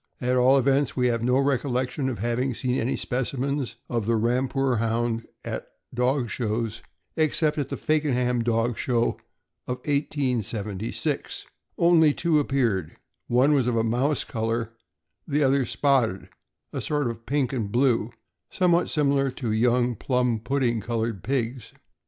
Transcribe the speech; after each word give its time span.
At 0.19 0.35
all 0.35 0.57
events, 0.57 0.97
we 0.97 1.09
have 1.09 1.21
no 1.21 1.37
recollection 1.37 2.09
of 2.09 2.17
having 2.17 2.55
seen 2.55 2.79
any 2.79 2.95
specimens 2.95 3.75
of 3.87 4.07
the 4.07 4.15
Rampur 4.17 4.77
Hound 4.79 5.27
at 5.45 5.61
our 5.61 5.67
dog 5.93 6.31
shows, 6.31 6.81
except 7.15 7.59
at 7.59 7.69
the 7.69 7.77
Fakenham 7.77 8.41
Dog 8.43 8.79
Show 8.79 9.19
of 9.67 9.77
1876. 9.85 11.45
Only 11.77 12.15
two 12.15 12.39
appeared; 12.39 12.97
one 13.27 13.53
was 13.53 13.67
of 13.67 13.75
a 13.75 13.83
mouse 13.83 14.23
color, 14.23 14.73
the 15.27 15.43
other 15.43 15.65
spotted, 15.67 16.29
a 16.73 16.81
sort 16.81 17.07
of 17.07 17.27
pink 17.27 17.53
aud 17.53 17.71
blue, 17.71 18.09
somewhat 18.49 18.89
similar 18.89 19.29
to 19.29 19.51
young 19.51 19.93
plum 19.93 20.39
pudding 20.39 20.81
colored 20.81 21.23
pigs. 21.23 21.73